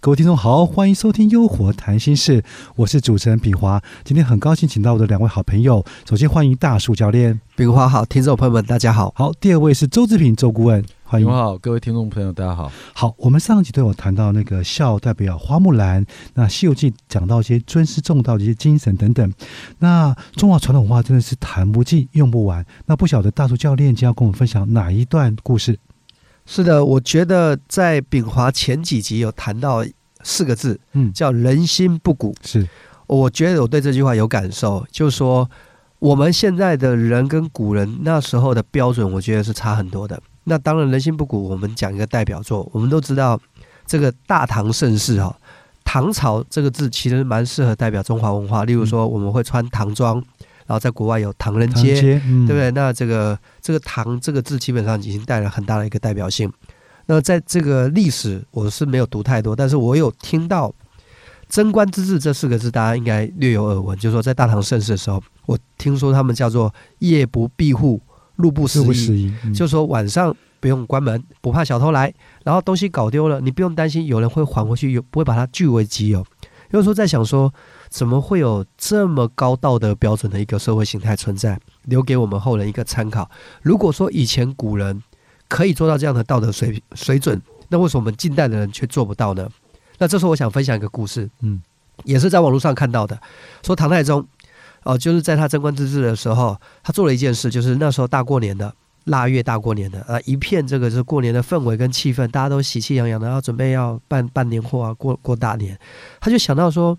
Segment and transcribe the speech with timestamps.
[0.00, 2.40] 各位听众好，欢迎收听《优活谈心事》，
[2.76, 3.82] 我是主持人炳华。
[4.04, 9.12] 今天很高兴请到我的两位好朋友，首先欢迎大树教练，炳华好，听众朋友们大家好。
[9.14, 11.26] 好，第二位是周志平周顾问，欢迎。
[11.26, 12.70] 好，各位听众朋友大家好。
[12.92, 16.04] 好，我们上一集都有谈到那个孝代表花木兰，
[16.34, 19.32] 那《西游记》讲到一些尊师重道的一些精神等等。
[19.78, 22.62] 那中华传统文化真的是谈不尽用不完。
[22.84, 25.78] 那不晓得大叔教练将要跟我们分享哪一段故事？
[26.44, 29.82] 是的，我觉得在炳华前几集有谈到
[30.22, 32.34] 四个字，嗯，叫人心不古。
[32.44, 32.68] 是，
[33.06, 35.48] 我觉得我对这句话有感受，就是说
[36.00, 40.22] 我们现在的人跟古人那时候的标准，我觉得是差很多的。
[40.48, 43.38] 那当然，人心不古，我们讲一个代表作，我们都知道
[43.86, 45.36] 这个大唐盛世哈，
[45.84, 48.64] 唐朝这个字其实蛮适合代表中华文化。
[48.64, 50.22] 例如说，我们会穿唐装。
[50.66, 52.70] 然后在国外有唐人街，对不对？
[52.72, 56.52] 那这个这个“唐”这个字基本上已经带了很大的一个代表性。
[57.06, 60.70] 那在这个历史，我是没有读太多，但是我有听到
[61.48, 63.98] “贞观之治”这四个字，大家应该略有耳闻。
[63.98, 66.70] 就是说，在大唐盛世的时候，我听说他们叫做
[67.00, 67.98] “夜不闭户，
[68.38, 68.82] 路不拾
[69.14, 76.26] 遗”，就是说晚上不用关门，不怕小偷来，然后东西搞丢了，你不用担心有人会还回去，有不会把它据为己有。
[76.72, 77.52] 有时候在想说。
[77.90, 81.58] 怎么会有这么高道德标准的一个社会形态存在？
[81.84, 83.30] 留给我们后人一个参考。
[83.62, 85.02] 如果说以前古人
[85.48, 89.48] 可以做到这样的道德水水准，那为什么我们近代的人却做不到呢？
[89.96, 91.62] 那这时候我想分享一个故事，嗯，
[92.04, 93.18] 也是在网络上看到的，
[93.64, 94.28] 说唐太宗
[94.88, 105.78] 哦，就是在他贞观之治的时候，他做了一件事，就是那时候大过年的腊月大过年的啊，一片这个是过年的氛围跟气氛，大家都喜气洋洋的，然后准备要办办年货啊，过过大年，
[106.20, 106.98] 他就想到说。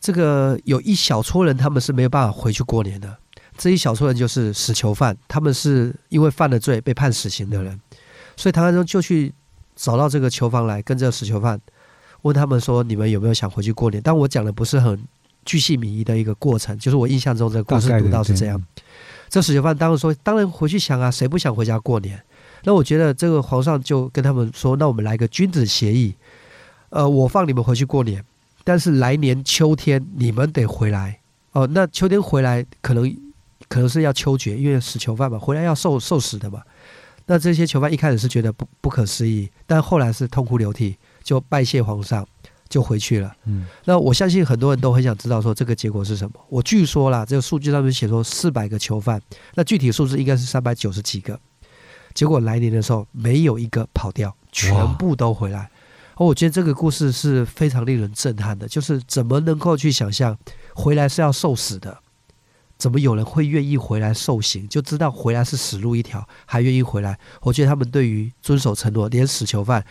[0.00, 3.16] 这个有一小撮人，他们是没有办法回去过年的。
[3.56, 7.80] 这一小撮人就是死囚犯，他们是因为犯了罪被判死刑的人，
[8.36, 9.32] 所以唐太宗就去
[9.74, 11.58] 找到这个囚房来，跟这个死囚犯
[12.20, 15.02] 问他们说：“你们有没有想回去过年？”但我讲的不是很
[15.44, 18.62] 巨细靡遗的一个过程，就是我印象中这个故事读到是这样。
[19.28, 22.22] 这死囚犯当时说：“当然回去想啊，谁不想回家过年？”
[22.64, 26.14] 那我觉得这个皇上就跟他们说：“那我们来个君子协议，
[26.90, 28.24] 呃，我放你们回去过年。”
[28.64, 31.18] 但是来年秋天你们得回来
[31.52, 31.66] 哦。
[31.66, 33.14] 那秋天回来可能
[33.68, 36.62] 可能是要秋决，因为死囚犯嘛，回来要受受死的嘛。
[37.26, 42.26] 那这些囚犯一开始是觉得不不可思议，但后来是痛哭流涕，就拜谢皇上，
[42.68, 43.32] 就回去了。
[43.44, 46.34] 嗯，那我相信很多人都很想知道说这个结果是什么。
[46.48, 49.20] 我据说啦，这个数据上面写说四百个囚犯，
[49.54, 51.38] 那具体数字应该是三百九十几个。
[52.14, 55.70] 结果来年的时候没有一个跑掉，全部都回来。
[56.16, 60.38] 哦，我觉得这个故事是非常令人震撼的，就是怎么能够去想象
[60.74, 61.98] 回来是要受死的？
[62.78, 64.68] 怎么有人会愿意回来受刑？
[64.68, 67.18] 就知道回来是死路一条，还愿意回来？
[67.40, 69.84] 我觉得他们对于遵守承诺，连死囚犯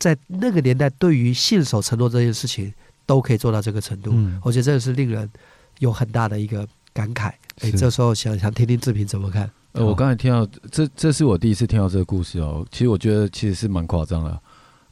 [0.00, 2.72] 在那个年代对于信守承诺这件事情
[3.06, 4.12] 都可以做到这个程度，
[4.42, 5.30] 我觉得这个是令人
[5.78, 7.30] 有很大的一个感慨。
[7.60, 9.48] 哎，这时候想想听听志平怎么看？
[9.72, 12.66] 呃，我刚才听到这，这是我第一次听到这个故事哦。
[12.72, 14.40] 其实我觉得其实是蛮夸张的。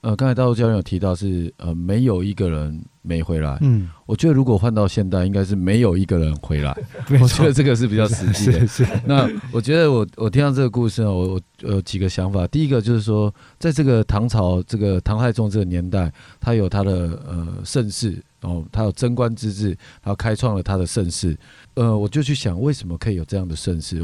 [0.08, 3.58] 呃，刚才大陆教练有提到是呃，没有一个人没回来。
[3.60, 6.74] 嗯，我觉得如果换到现代，应该是没有一个人回来。
[7.20, 8.66] 我觉得这个是比较实际的。
[8.66, 8.86] 是是。
[9.04, 12.47] 那我觉得我我听到这个故事呢，我我有几个想法。
[12.47, 16.10] 第一个就是说，在这个唐朝这个唐太宗这个年代，
[16.41, 16.91] 他有他的
[17.26, 21.36] 呃盛世，然后他有贞观之治，然后开创了他的盛世。
[21.74, 24.02] 呃，我就去想，为什么可以有这样的盛世？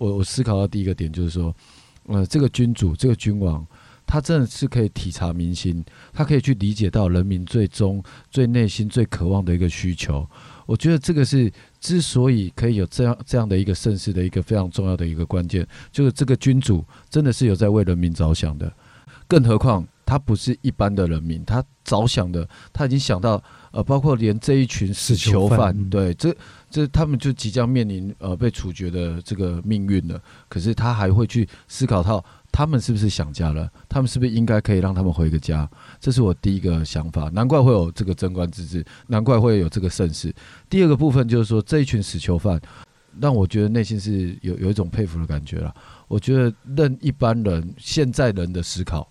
[0.00, 1.56] 我我思考到第一个点就是说，
[2.08, 3.66] 呃，这个君主，这个君王。
[4.06, 10.28] 他真的是可以体察民心，他可以去理解到人民最终、最内心最渴望的一个需求。
[10.64, 18.72] 我觉得这个是之所以可以有这样这样的一个盛世的一个非常重要的一个关键，就是这个君主真的是有在为人民着想的。
[19.28, 26.34] 更何况他不是一般的人民，他着想的他已经想到呃，包括连这一群死囚犯，对，这
[26.70, 30.18] 这他们就即将面临呃被处决的这个命运了。
[30.48, 32.24] 可是他还会去思考到。
[32.52, 33.70] 他们是不是想家了？
[33.86, 35.68] 他们是不是应该可以让他们回个家？
[36.00, 37.28] 这是我第一个想法。
[37.28, 40.34] 难怪会有这个贞观之治，难怪会有这个盛世。
[40.70, 42.58] 第二个部分就是说，这一群死囚犯，
[43.20, 45.74] 让我觉得内心是有有一种佩服的感觉了。
[46.08, 49.06] 我觉得，任一般人现在人的思考，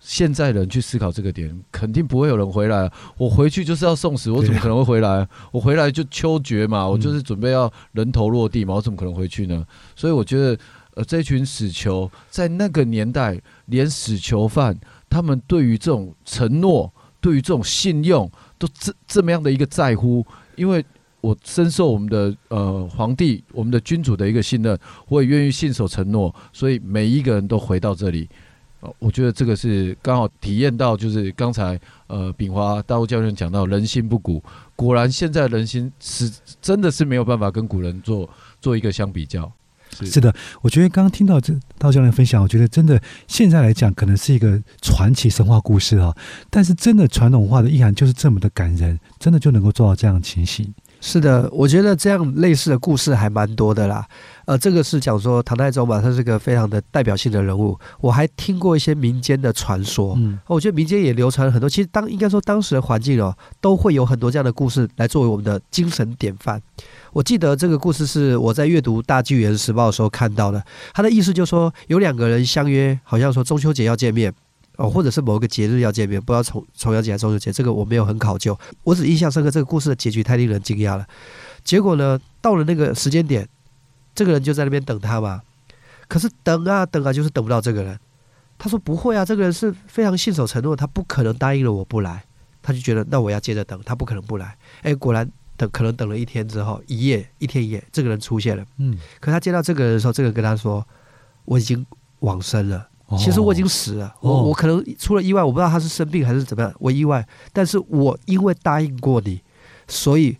[0.00, 2.90] 现在人去思考这个点，肯定不会有人回来。
[3.16, 5.28] 我回去就是要送死，我怎么可能会回来？
[5.52, 9.66] 我回来就秋决嘛，我就是准备要人头落地嘛，我怎么可能回去呢？
[9.94, 10.58] 所以我觉得。
[10.94, 14.76] 呃，这群死囚在那个年代，连死囚犯
[15.08, 18.28] 他们对于这种承诺、对于这种信用，
[18.58, 20.26] 都这这么样的一个在乎。
[20.56, 20.84] 因为
[21.20, 28.28] 我深受我们的呃皇帝、我们的君主的一个信任，我也愿意信守承诺，所以每一个人都回到这里。
[28.98, 34.42] 我觉得这个是刚好体验到，就是刚才呃炳华大陆教练讲到人心不古，
[34.76, 36.30] 果然现在人心是
[36.62, 38.28] 真的是没有办法跟古人做
[38.60, 39.50] 做一个相比较。
[40.02, 46.14] 是的，我觉得刚刚听到这道教练分享，我觉得真的现在来讲可能是一个传奇神话故事啊，
[46.50, 50.72] 但是真的传统文化的意涵就是这么的感人，真的就能够做到这样的情形。
[51.00, 54.06] 是的，我觉得这样类似的故事还蛮多的啦。
[54.46, 57.78] 呃，这个是讲说唐太宗嘛，他是个非常的代表性的人物。
[58.00, 61.68] 我还听过一些民间的传说，嗯，我觉得民间也流传了很多。
[61.68, 66.60] 其实当应该说当时的环境哦，都会有很多这样的故事来作为我们的精神典范。
[67.12, 70.62] 我记得这个故事是我在阅读《大纪元时报》的时候看到的，
[70.92, 74.34] 他的意思就是说有两个人相约，好像说中秋节要见面。
[74.78, 78.56] 哦，或者是某一个节日要见面，不知道重重阳节还是中秋节，这个我没有很考究。
[78.84, 81.04] 我只印象深刻，这个故事的结局太令人惊讶了。
[81.64, 83.48] 结果呢，到了那个时间点，
[84.14, 85.42] 这个人就在那边等他嘛。
[86.06, 87.98] 可是等啊等啊，就是等不到这个人。
[88.56, 92.24] 他说不会啊，这个人是非常信守承诺，他不可能答应了我不来。
[92.62, 94.56] 他就觉得那我要接着等，他不可能不来。
[94.82, 98.64] 哎，果然等，可能等了一天之后，一夜一天一夜，这个人出现了。
[98.76, 100.86] 嗯，可他见到这个人的时候，这个人跟他说
[101.46, 101.84] ：“我已经
[102.20, 107.26] 往生了。”其实我已经死了，我我可能出了意外，我不知道他是生病还是怎么样，我意外。
[107.54, 109.40] 但是我因为答应过你，
[109.86, 110.36] 所以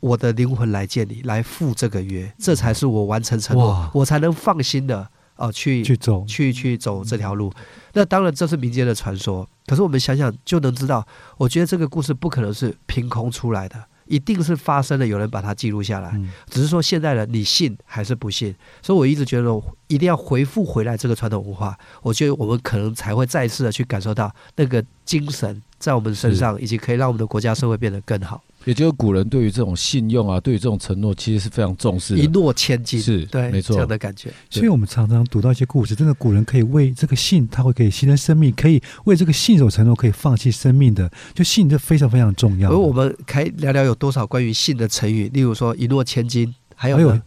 [0.00, 7.50] 我的灵魂来见你，来赴这个约，这才是我完成承诺，我才能放心的啊去去走去去走这条路。
[7.94, 11.06] 那当然这是民间的传说，可是我们想想就能知道，
[11.38, 13.82] 我觉得这个故事不可能是凭空出来的。
[14.06, 16.20] 一定是发生了，有人把它记录下来，
[16.50, 18.54] 只是说现在的你信还是不信？
[18.82, 28.42] 所以我一直觉得一定要回复回来这个传统文化，我觉得我们可能才会再次的去感受到那个精神在我们身上，以及可以让我们的国家社会变得更好。
[28.64, 34.30] 也就是古人对于这种信用啊，对于这种承诺，其实是非常重视，一诺千金，是对，没错，这样的感觉。
[34.50, 42.70] 所以我们常常读到一些故事，真的古人可以为这个信，他会可以牺牲生命，可以为这个信守承诺，可以放弃生命的，就信这非常非常重要。
[42.70, 47.18] 而我们可以聊聊有多少关于信的成语，例如说一诺千金，还有有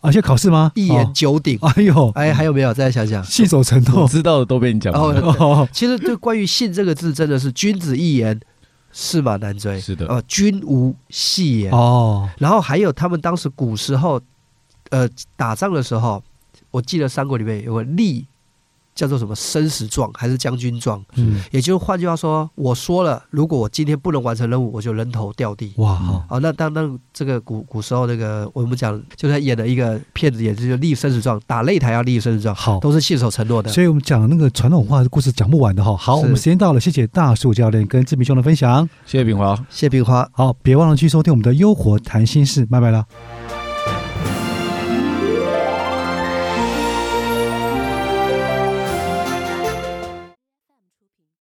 [0.00, 0.70] 而且考试吗？
[0.76, 1.58] 一言九鼎。
[1.62, 2.72] 哎呦，哎，还有没有？
[2.72, 5.68] 再想想，信守承诺，知道的都被你讲了。
[5.72, 6.14] 其实对。
[6.16, 8.40] 关于信这个字，真的是君子一言。
[8.98, 12.26] 驷马难追，是的，呃，君无戏言哦。
[12.38, 14.18] 然后还有他们当时古时候，
[14.88, 15.06] 呃，
[15.36, 16.24] 打仗的时候，
[16.70, 18.26] 我记得三国里面有个立。
[18.96, 21.00] 叫做什么生死状还是将军状？
[21.14, 25.72] 嗯，也就是换句话说，我说了，如果我今天不能完成任务，我就人头掉地。
[25.76, 25.94] 哇，
[26.28, 33.70] 好，那当当这个古古时候那个我们讲，就是演的一个片子，也是就立生死状，打擂台要立生死状，好，都是信守承诺的。
[33.70, 35.94] 所以我们讲那个传统文化的故事讲不完的哈。
[35.94, 40.26] 好，我们时间到了，谢谢大树教练跟志明兄的分享，谢谢炳华，谢炳华。
[40.32, 43.04] 好，别忘了去收听我们的优活谈心事，拜拜了。